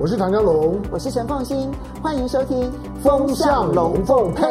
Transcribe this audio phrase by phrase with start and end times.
[0.00, 2.62] 我是唐江龙，我是陈凤新，欢迎收听
[3.02, 4.44] 《风向龙凤配》。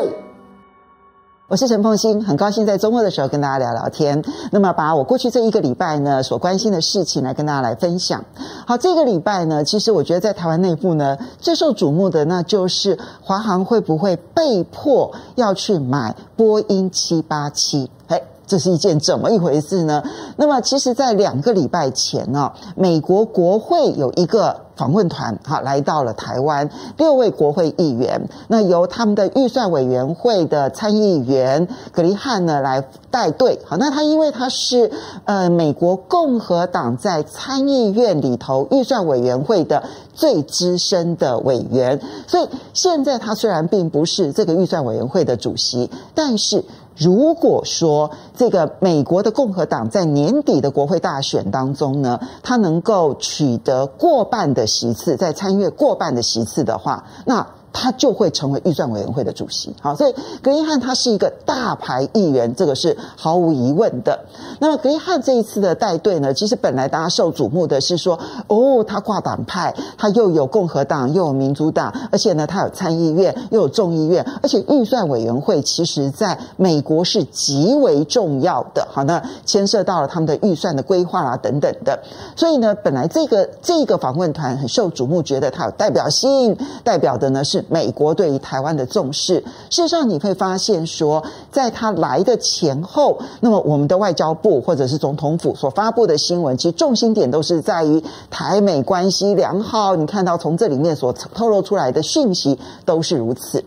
[1.47, 4.21] 我是陈凤欣，很高兴在周末的时候跟大家聊聊天。
[4.52, 8.25] 那么，把我过去这一个礼拜呢所关心的事情来跟大家来分享。
[8.65, 17.90] 好，这个礼拜呢，其实我觉得在台湾内部呢，最受瞩目的那就是华航会不会被迫要去买波音七八七？
[18.09, 18.22] 嘿。
[18.48, 20.02] 这是一件怎么一回事呢？
[20.38, 34.90] 那么，其实，在两个礼拜前呢，美国国会有一个访问团，哈，来到了台湾，六位国会议员，那由他们的预算委员会的参议员葛棣汉呢来带队，好，那他因为他是
[35.26, 39.84] 呃美国共和党在参议院里头预算委员会的
[40.14, 46.64] 最资深的委员，所以现在他虽然并不是这个预算委员会的主席，但是。
[46.98, 57.48] 如果说这个美国的共和党在年底的国会大选当中呢，他能够取得过半的席次，在参议过半的席次的话，那。
[57.80, 64.19] 他就会成为预算委员会的主席，好，所以葛棣汉他是一个大牌议员，这个是毫无疑问的。
[64.59, 81.99] 那么葛棣汉这一次的带队呢，其实本来大家受瞩目的是说，哦，他跨党派，他又有共和党，又有民主党，而且呢，他有参议院，又有众议院，而且预算委员会其实在美国是极为重要的，好，那牵涉到了他们的预算的规划啊等等的。
[82.35, 87.63] 所以呢，本来这个这个访问团很受瞩目，觉得他有代表性，代表的呢是。
[87.69, 99.95] 美国对于台湾的重视，事实上你会发现说，在他来的前后，那么我们的外交部或者是总统府所发布的新闻，其实重心点都是在于台美关系良好。
[99.95, 103.63] 你看到从这里面所透露出来的讯息都是如此，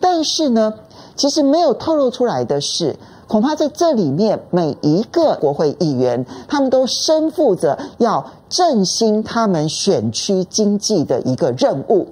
[0.00, 0.74] 但是呢，
[1.16, 2.96] 其实没有透露出来的是，
[3.26, 12.06] 恐怕在这里面每一个国会议员，他们都身负着要振兴他们选区经济的一个任务。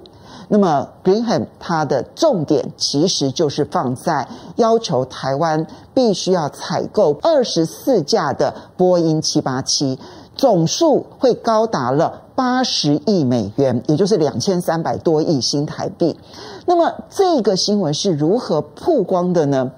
[0.47, 9.97] 那么，葛棣汉他的重点其实就是放在要求台湾必须要采购二十四架的波音七八七，
[10.35, 16.19] 总数会高达了八十亿美元，也就是两千三百多亿新台币。
[16.65, 19.71] 那么，这个新闻是如何曝光的呢？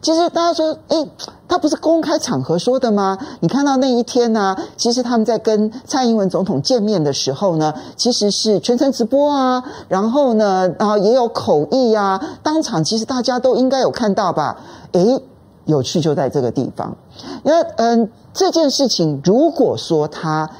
[0.00, 1.08] 其实大家说，诶，
[1.54, 3.16] 他不是公开场合说的吗？
[3.38, 14.56] 你看到那一天呢、其实他们在跟蔡英文总统见面的时候呢，其实是全程直播啊，然后呢，然后也有口译啊，当场其实大家都应该有看到吧？
[14.90, 15.22] 诶，
[15.66, 16.96] 有趣就在这个地方。
[17.44, 20.50] 那嗯，这件事情如果说他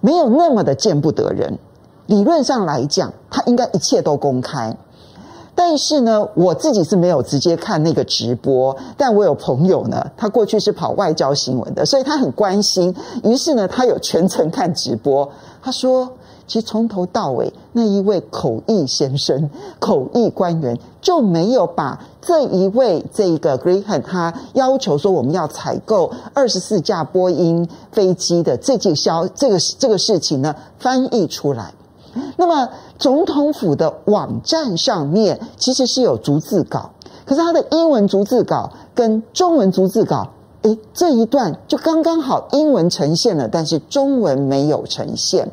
[0.00, 1.58] 没有那么的见不得人，
[2.06, 4.74] 理论上来讲，他应该一切都公开。
[5.60, 12.94] 但是呢，我自己是没有直接看那个直播，但我有朋友呢，他过去是跑外交新闻的，所以他很关心。
[13.24, 15.28] 于是呢，他有全程看直播。
[15.60, 16.08] 他说，
[16.46, 31.74] 其实从头到尾，那一位口译先生、口译官员就没有把这一位这个 Graham 他要求说我们要采购二十四架波音飞机的这件消这个这个事情呢翻译出来。
[32.36, 32.68] 那么，
[32.98, 36.90] 总统府的网站上面其实是有逐字稿，
[37.24, 40.30] 可是它的英文逐字稿跟中文逐字稿，
[40.62, 45.50] 诶，这一段就刚刚好，英文呈现了，但是中文没有呈现。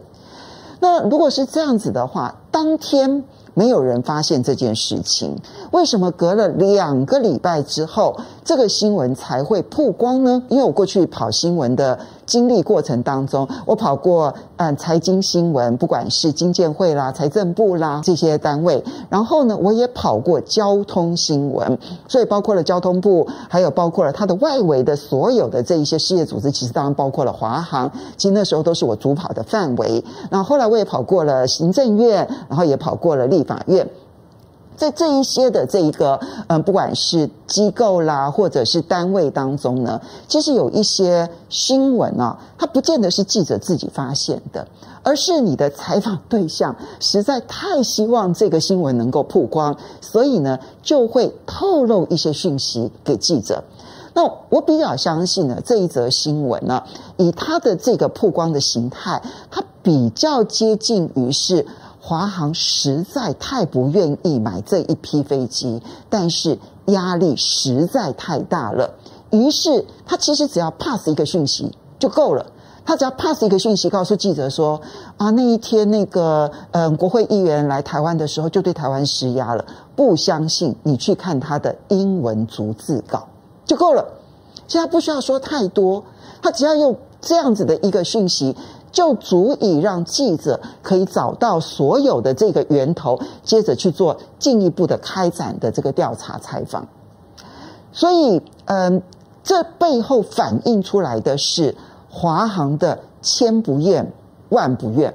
[0.79, 3.23] 那如果是这样子的话，当天。
[3.57, 5.37] 没有人发现这件事情，
[5.71, 10.43] 为什么隔了两个礼拜之后，这个新闻才会曝光呢？
[10.49, 21.77] 因为我过去跑新闻的经历过程当中，我跑过嗯财经新闻，不管是经建会啦、财政部啦这些单位，然后呢，我也跑过交通新闻，
[22.09, 30.03] 所以包括了交通部，还有包括了它的外围的所有的这一些事业组织，其实当然包括了华航，其实那时候都是我主跑的范围。
[30.29, 33.45] 然后后来我也跑过了行政院，然后也跑过了立。
[33.45, 33.87] 法院
[34.77, 44.67] 在这一些的这一个嗯，不管是机构啦，或者是单位当中呢，其实有一些新闻啊，它不见得是记者自己发现的，
[45.01, 53.63] 而是你的采访对象实在太希望这个新闻能够曝光，所以呢，就会透露一些讯息给记者。
[54.13, 56.83] 那我比较相信呢，这一则新闻呢，
[57.17, 61.65] 以它的这个曝光的形态，它比较接近于是。
[62.07, 68.93] 华航实在太不愿意买这一批飞机，但是压力实在太大了。
[69.31, 72.45] 于是他其实只要 pass 一个讯息就够了。
[72.85, 74.79] 他只要 pass 一个讯息，告诉记者说
[75.17, 79.65] ：“啊，那一天那个嗯，国会议员来台湾的时候，就对台湾施压了。
[79.95, 83.27] 不相信你去看他的英文逐字稿
[83.65, 84.05] 就够了。
[84.67, 86.03] 现在不需要说太多，
[86.43, 88.55] 他只要用这样子的一个讯息。”
[88.95, 96.87] 就足以让记者可以找到所有的这个源头，接着去做进一步的开展的这个调查采访。
[97.91, 99.03] 所以，嗯，
[99.43, 101.75] 这背后反映出来的是
[102.09, 104.13] 华航的千不愿
[104.47, 105.13] 万不愿。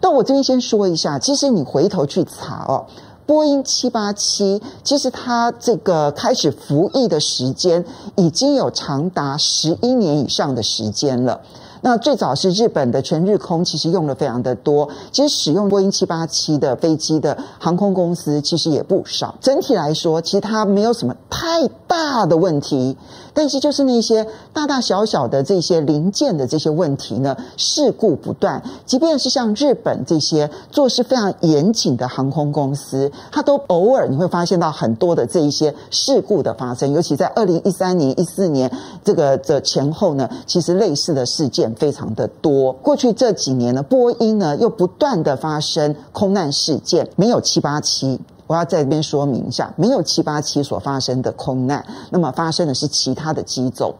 [0.00, 2.86] 但我这边先说一下，其实你回头去查哦。
[3.26, 7.84] 波音七八七，其实它这个开始服役的时间
[8.14, 11.40] 已经有长达十一年以上的时间了。
[11.84, 14.88] 那最早是日本的全日空，其实用的非常的多。
[15.10, 19.34] 其实使用波音七八七的飞机的航空公司其实也不少。
[19.40, 22.96] 整体来说，其实它没有什么太大的问题，
[23.34, 28.62] 但是就是那些大大小小的这些零件的这些问题呢，事故不断。
[28.86, 36.92] 即便是像日本这些做事非常严谨的航空公司，它都偶尔你会发现到很多的这一些事故的发生。
[36.92, 38.70] 尤其在二零一三年、一四年
[39.04, 41.72] 这个的前后呢，其实类似的事件。
[41.82, 42.72] 非常的多。
[42.74, 48.20] 过去这几年呢，波音呢又不断的发生空难事件，没有七八七。
[48.46, 53.94] 我要在这边说明一下，没有七八七所发生的空难，那么发生的是其他的机种。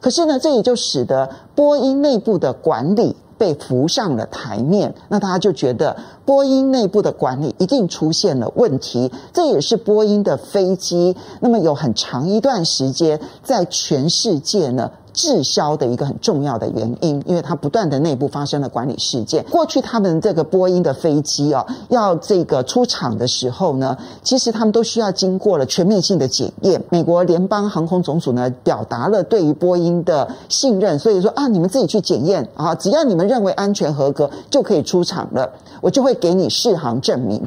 [0.00, 4.94] 可是呢，这也就使得波音内部的管理被浮上了台面。
[5.08, 5.96] 那大家就觉得
[6.26, 9.10] 波音内部的管理一定出现了问题。
[9.32, 14.90] 这也是波音的飞机，那么有很长一段时间在全世界呢。
[15.14, 19.44] 滞销的一个很重要的原因，因为它不断的内部发生了管理事件。
[19.44, 26.82] 过去他们这个波音的飞机啊，要这个出厂的时候呢，其实他们都需要经过了全面性的检验。
[26.90, 35.48] 美国联邦航空总署呢，表达了对于波音的信任，所以说啊，你们自己去检验啊，只要你们认为安全合格，就可以出厂了，
[35.80, 37.40] 我就会给你适航证明。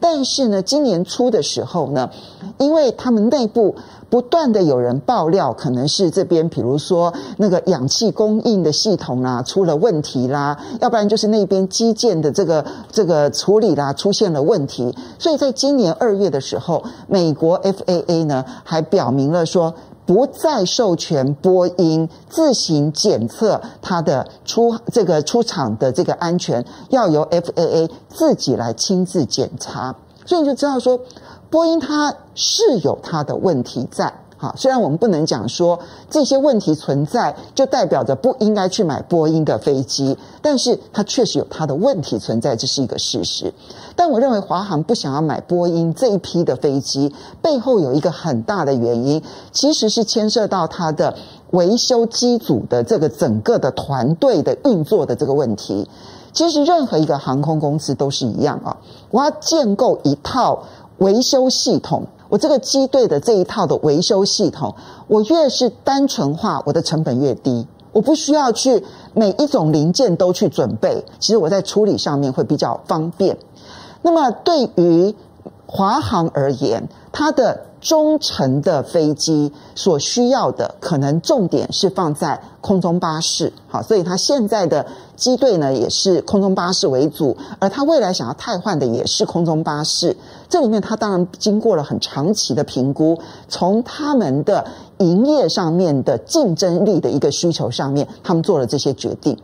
[0.00, 2.10] 但是呢，今年初的时候呢，
[2.58, 3.76] 因为他们内部
[4.08, 19.74] 不断的有人爆料，可能是这边比如说那个氧气供应的系统啊出了问题啦，要不然就是那边基建的这个这个处理啦出现了问题，所以在今年二月的时候，美国 FAA 呢还表明了说。
[20.06, 29.94] 不再授权波音自行检测它的出这个出厂的这个安全，要由 FAA 自己来亲自检查。
[30.26, 31.00] 所以你就知道说，
[31.48, 34.12] 波音它是有它的问题在。
[34.42, 35.78] 好，虽然我们不能讲说
[36.08, 43.52] 这些问题存在就代表着不应该去买波音的飞机，但是它确实有它的问题存在，这是一个事实。
[43.96, 49.22] 但我认为华航不想要买波音这一批的飞机，背后有一个很大的原因，
[49.52, 51.14] 其实是牵涉到它的
[51.50, 55.86] 维修机组的这个整个的团队的运作的这个问题。
[56.32, 58.78] 其实任何一个航空公司都是一样啊，
[59.10, 60.62] 我要建构一套
[60.96, 62.06] 维修系统。
[62.30, 64.74] 我这个机队的这一套的维修系统，
[65.08, 67.66] 我越是单纯化，我的成本越低。
[67.92, 68.84] 我不需要去
[69.14, 73.36] 每一种零件都去准备，其实我在处理上面会比较方便。
[74.02, 75.14] 那么对于
[75.66, 83.52] 华航而言，它的中程的飞机所需要的，可能重点是放在空中巴士。
[83.66, 84.86] 好，所以它现在的
[85.16, 90.16] 机队呢，也是空中巴士为主，而它未来想要汰换的也是空中巴士。
[90.50, 93.18] 这里面，他当然经过了很长期的评估，
[93.48, 94.66] 从他们的
[94.98, 99.38] 营业上面的竞争力的一个需求上面，他们做了这些决定。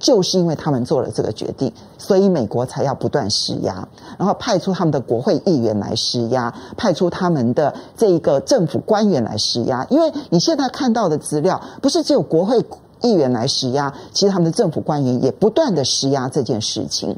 [0.00, 3.86] 就是因为他们做了这个决定，所以美国才要不断施压，
[4.18, 9.86] 然后派出他们的国会议员来施压，派出他们的这一个政府官员来施压。
[9.90, 12.64] 因为你现在看到的资料，不是只有国会
[13.02, 17.14] 议员来施压，其实他们的政府官员也不断的施压这件事情。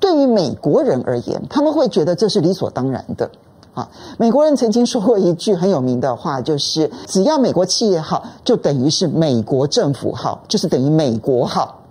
[0.00, 3.30] 对于美国人而言，他们会觉得这是理所当然的。
[3.72, 3.88] 啊，
[4.18, 11.82] 美国人曾经说过一句很有名的话，就是只要美国企业好，就等于是美国政府好，就是等于美国好。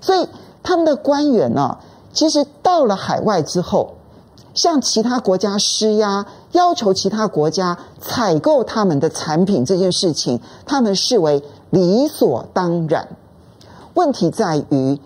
[0.00, 0.26] 所以
[0.62, 1.76] 他们的官员呢、
[2.14, 3.96] 其实到了海外之后，
[4.54, 13.08] 向其他国家施压，要求其他国家采购他们的产品这件事情，他们视为理所当然。
[13.92, 14.98] 问题在于，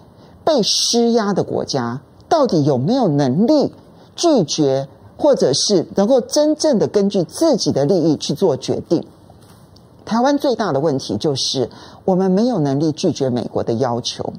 [0.44, 3.74] 被施压的国家到底有没有能力
[4.16, 9.04] 拒绝，或者是能够真正的根据自己的利益去做决定？
[10.06, 11.68] 台湾最大的问题就是，
[12.04, 14.32] 我们没有能力拒绝美国的要求。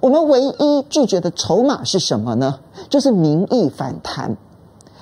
[0.00, 2.58] 我们唯一拒绝的筹码是什么呢？
[2.90, 4.36] 就是民意反弹。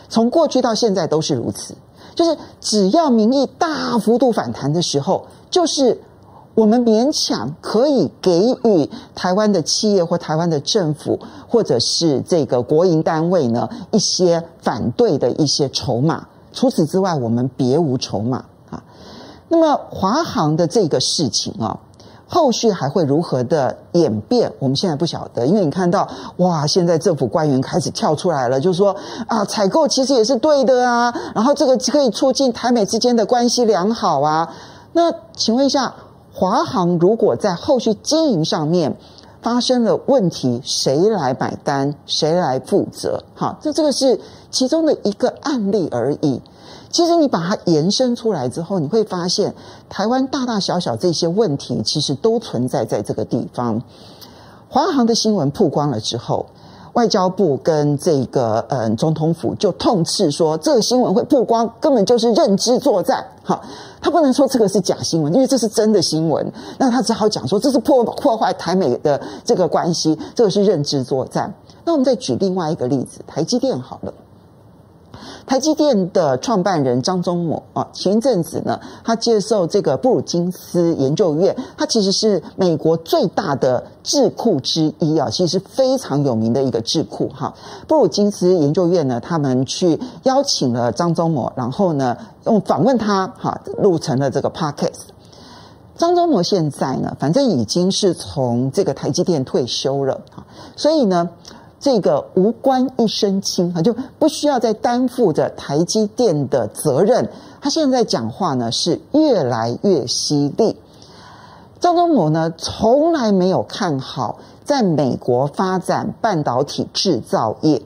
[0.08, 1.74] 从过去到现在都是如此，
[2.14, 6.02] 就是只要民意大幅度反弹的时候，就是
[6.54, 16.26] 我们勉强可以给予台湾的企业或台湾的政府，或者是这个国营单位呢一些反对的一些筹码。
[16.52, 18.82] 除此之外，我们别无筹码啊。
[19.48, 21.78] 那么华航的这个事情啊。
[22.32, 25.44] 后续还会如何的演变，我们现在不晓得。
[25.44, 28.94] 因为你看到，哇，现在政府官员开始跳出来了，就是说
[29.26, 34.48] 啊，采购其实也是对的啊，然后这个可以促进台美之间的关系良好啊。
[34.92, 35.92] 那请问一下，
[36.32, 38.96] 华航如果在后续经营上面
[39.42, 41.94] 发生了问题，谁来买单？
[42.06, 43.24] 谁来负责？
[43.34, 44.20] 好，这这个是
[44.50, 46.40] 其中的一个案例而已。
[46.90, 49.54] 其实你把它延伸出来之后，你会发现
[49.88, 53.82] 台湾大大小小这些问题，其实都存在在这个地方。
[54.68, 56.46] 华航的新闻曝光了之后，
[56.94, 63.24] 外交部跟这个嗯总统府就痛斥说，这个新闻会曝光，根本就是认知作战。
[63.42, 63.62] 好，
[64.00, 66.52] 他不能说这个是假新闻，因为这是真的新闻。
[66.78, 71.52] 那他只好讲说，这是破破坏台美的这个关系，这个是认知作战。
[71.84, 74.12] 那我们再举另外一个例子，台积电好了。
[75.46, 87.54] 台积电的创办人张忠谋啊，前一阵子呢，他接受这个布鲁金斯研究院，他其实是美国最大的智库之一啊，其实非常有名的一个智库哈。
[87.88, 95.10] 布鲁金斯研究院呢，他们去邀请了张忠谋，然后呢，用访问他哈，录成了这个 podcast。
[95.96, 100.46] 张忠谋现在呢，反正已经是从这个台积电退休了哈，
[100.76, 101.28] 所以呢。
[101.80, 107.30] 这个无关一身轻啊，就不需要再担负着台积电的责任。
[107.60, 110.76] 他现在讲话呢是越来越犀利。
[111.80, 117.80] 张忠谋呢从来没有看好在美国发展半导体制造业。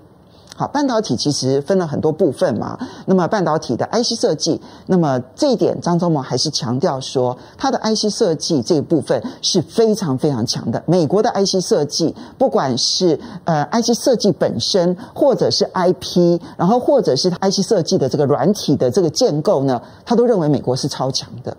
[0.56, 2.78] 好，半导体其实分了很多部分嘛。
[3.06, 10.80] 那么半导体的 IC 设计，那么这一点张忠谋还是强调说，他的 IC 设计这一部分是非常非常强的。
[10.86, 21.56] 美国的 IC 设计，不管是呃 IC 设计本身，或者是 IP，然后或者是 IC 设计的这个软体的这个建构呢，他都认为美国是超强的。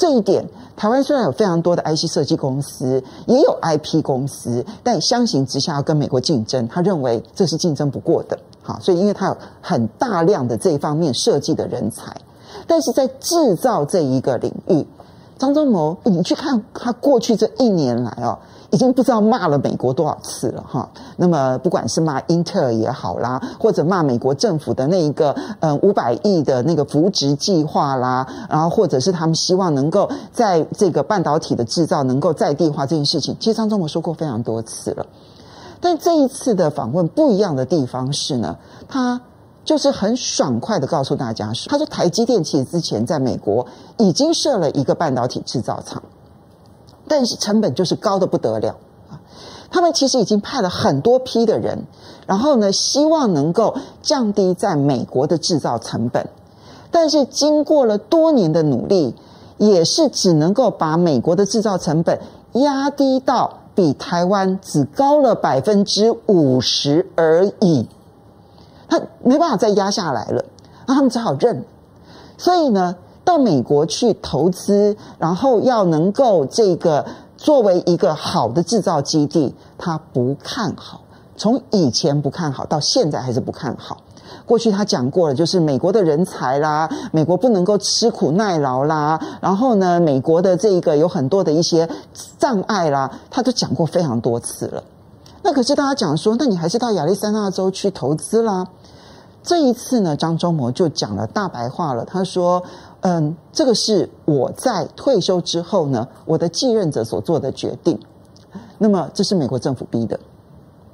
[0.00, 8.38] 这一点，台湾虽然有非常多的 IC 设计公司，也有 IP 公司，但相形之下要跟美国竞争，他认为这是竞争不过的。
[8.62, 12.16] 好，所以因为他有很大量的这一方面设计的人才，
[12.66, 14.86] 但是在制造这一个领域，
[15.38, 18.38] 张忠谋，你去看他过去这一年来哦。
[18.70, 20.88] 已经不知道骂了美国多少次了哈。
[21.16, 35.06] 那么不管是骂英特尔也好啦，或者骂美国政府的那一个嗯五百亿的那个扶植计划啦，然后或者是他们希望能够在这个半导体的制造能够在地化这件事情，其实张忠谋说过非常多次了。
[35.80, 38.56] 但这一次的访问不一样的地方是呢，
[38.88, 39.20] 他
[39.64, 43.66] 就是很爽快的告诉大家说，他说台积电其实之前在美国
[43.98, 46.02] 已经设了一个半导体制造厂。
[47.10, 48.76] 但是成本就是高得不得了
[49.10, 49.18] 啊！
[49.68, 51.86] 他们其实已经派了很多批的人，
[52.24, 56.28] 然后呢，希望能够降低在美国的制造成本。
[56.92, 59.16] 但是经过了多年的努力，
[59.58, 62.20] 也是只能够把美国的制造成本
[62.52, 67.88] 压低到比台湾只高了百分之五十而已。
[68.88, 70.44] 他没办法再压下来了，
[70.86, 71.64] 那他们只好认。
[72.38, 72.94] 所以呢，
[73.30, 77.06] 到美国去投资，然后要能够这个
[77.36, 81.02] 作为一个好的制造基地，他不看好。
[81.36, 83.98] 从以前不看好，到现在还是不看好。
[84.44, 91.88] 过去他讲过了，就是美国的人才啦，美国不能够吃苦耐劳啦，然后呢，美国的这个有很多的一些
[92.36, 94.82] 障碍啦，他都讲过非常多次了。
[95.42, 98.66] 那可是大家讲说，那你还是到亚利桑那州去投资啦。
[99.44, 102.60] 这一次呢，张忠谋就讲了大白话了，他说。
[103.02, 107.98] 嗯，这个是我在退休之后呢，我的继任者所做的决定。
[108.78, 110.18] 那么，这是美国政府逼的。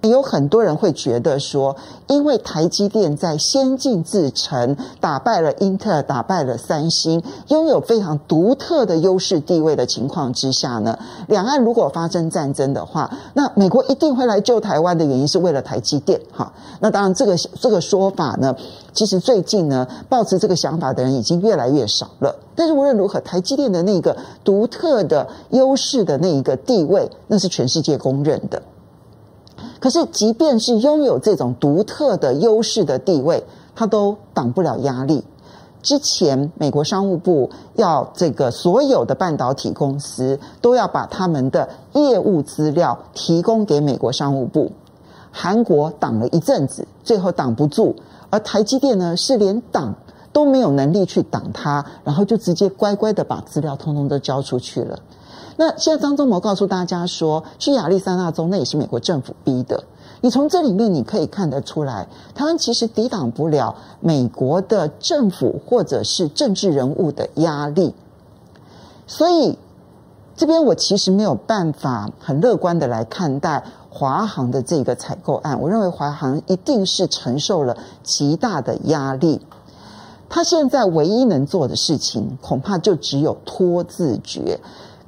[0.08, 10.98] 有很多人会觉得说，因为台积电在先进制程打败了英特尔，打败了三星，拥有非常独特的优势地位的情况之下呢，
[11.28, 16.20] 两岸如果发生战争的话，那美国一定会来救台湾的原因是为了台积电。
[16.32, 18.54] 哈，那当然这个这个说法呢，
[18.92, 22.36] 其实最近呢，抱持这个想法的人已经越来越少了。
[22.54, 28.62] 但是无论如何，台积电的那个独特的优势的那一个地位，那是全世界公认的。
[29.86, 33.44] 可是，即便是拥有这种独特的优势的地位，
[33.76, 35.22] 它都挡不了压力。
[35.80, 44.72] 之前，美国商务部要这个所有的半导体公司都要把他们的业务资料提供给美国商务部。
[45.30, 47.94] 韩国挡了一阵子，最后挡不住，
[48.30, 49.94] 而台积电呢，是连挡
[50.32, 54.98] 都没有能力去挡它，然后就直接乖乖的把资料通通都交出去了。
[55.56, 59.84] 那现在张忠谋告诉大家说，去亚利桑那州那也是美国政府逼的。
[60.20, 67.94] 你从这里面你可以看得出来，台湾其实抵挡不了美国的政府或者是政治人物的压力。
[69.06, 69.58] 所以
[70.34, 75.60] 这边我其实没有办法很乐观的来看待华航的这个采购案。
[75.60, 79.40] 我认为华航一定是承受了极大的压力。
[80.28, 84.58] 他现在唯一能做的事情，恐怕就只有拖字诀。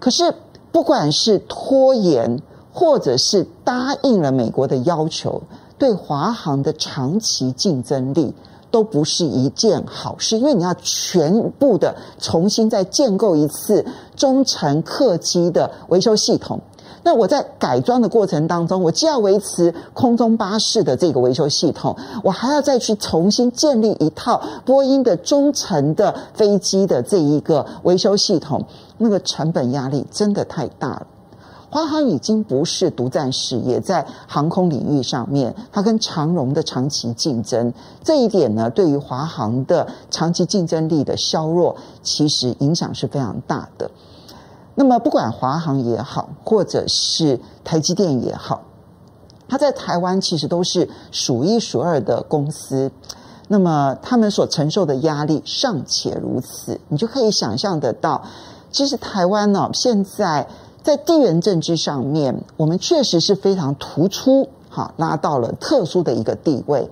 [0.01, 0.35] 可是，
[0.71, 2.41] 不管是拖延，
[2.73, 5.43] 或者是答应了美国的要求，
[5.79, 8.35] 对华航的长期竞争力
[8.71, 10.39] 都不是一件好事。
[10.39, 16.61] 因为你要全部的重新再建构一次中程客机的维修系统。
[17.03, 28.65] 那我在改装的过程当中，我既要维持空中巴士的这个维修系统，我还要再去重新建立一套波音的中程的飞机的这一个维修系统，
[28.99, 31.07] 那个成本压力真的太大了。
[31.71, 43.91] 华航已经不是独占事业，在航空领域上面，它跟长荣的长期竞争，这一点呢，对于华航的长期竞争力的削弱，其实影响是非常大的。
[44.81, 48.63] 那么，不管华航也好，或者是台积电也好，
[49.49, 52.93] 它在台湾其实都是数一数二的公司。
[53.49, 58.23] 那么，他们所承受的压力尚且如此，你就可以想象得到，
[58.71, 60.47] 其实台湾呢、哦，现在
[60.85, 66.89] 在地缘政治上面，我们确实是非常突出，哈，拉到了特殊的一个地位。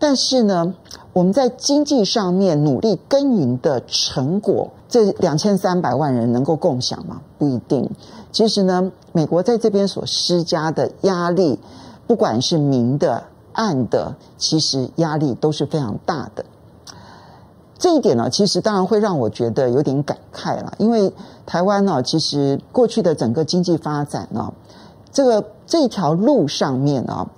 [0.00, 0.74] 但是呢，
[1.12, 7.22] 我们在经济上面努力耕耘的成果，这两千三百万人能够共享吗？
[7.38, 7.88] 不一定。
[8.30, 11.58] 其实呢，美国在这边所施加的压力，
[12.06, 13.22] 不管是明的、
[13.54, 16.44] 暗的，其实压力都是非常大的。
[17.78, 21.14] 这一点呢，其实当然会让我觉得有点感慨了，因为
[21.46, 24.52] 台湾呢，其实过去的整个经济发展呢，
[25.10, 27.30] 这个这条路上面呢，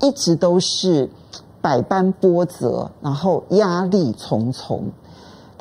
[0.00, 1.10] 一直都是。
[1.62, 4.86] 百般波折，然后压力重重，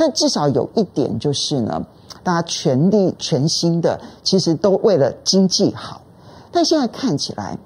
[0.02, 1.86] 但至少有一点就是呢，
[2.24, 6.02] 大家全力全心的，其实都为了经济好。
[6.52, 7.60] 但现在看起来，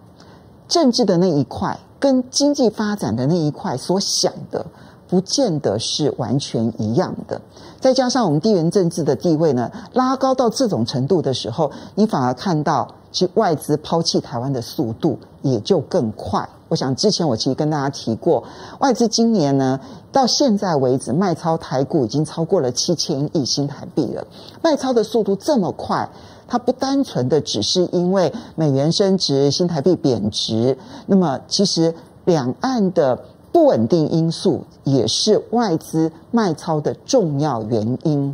[0.68, 4.66] 政治的那一块跟经济发展的那一块所想的，
[5.08, 7.40] 不见得是完全一样的。
[7.80, 16.50] 再加上我们地缘政治的地位呢，拉高到这种程度的时候，你反而看到，其外资抛弃台湾的速度也就更快。
[16.68, 18.44] 我想之前我其实跟大家提过，
[18.80, 19.80] 外资今年呢
[20.16, 24.26] 到现在为止卖超台股已经超过了七千亿新台币了。
[24.62, 26.10] 卖超的速度这么快，
[26.48, 38.34] 它不单纯的只是因为美元升值、新台币贬值，那么其实两岸的不稳定因素也是外资卖超的重要原因。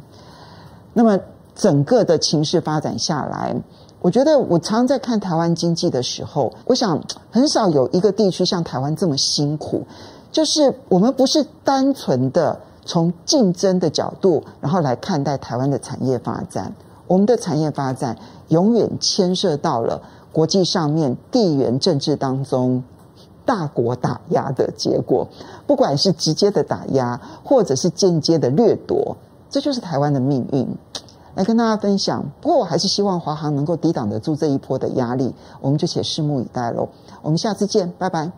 [0.93, 1.19] 那么
[1.55, 3.55] 整个的情势发展下来。
[4.03, 9.83] 我觉得我常常在看台湾经济的时候，我想很少有一个地区像台湾这么辛苦。
[10.31, 16.73] 就是我们不是单纯的从竞争的角度，然后来看待台湾的产业发展。
[17.07, 18.17] 我们的产业发展
[18.47, 22.81] 永远牵涉到了国际上面地缘政治当中
[23.45, 25.27] 大国打压的结果，
[25.67, 29.17] 不管是直接的打压，或者是间接的掠夺，
[29.49, 30.65] 这就是台湾的命运。
[31.35, 36.87] 来跟大家分享，不过我还是希望华航能够抵挡得住这一波的压力，我们就且拭目以待喽。
[37.21, 38.31] 我们下次见，拜拜。